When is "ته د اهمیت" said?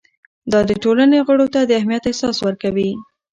1.53-2.03